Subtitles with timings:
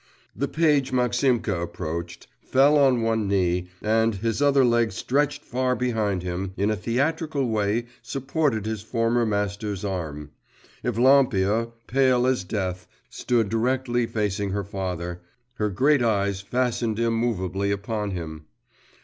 [0.35, 6.23] The page Maximka approached, fell on one knee, and, his other leg stretched far behind
[6.23, 10.31] him, in a theatrical way, supported his former master's arm.
[10.83, 15.21] Evlampia, pale as death, stood directly facing her father,
[15.57, 18.45] her great eyes fastened immovably upon him.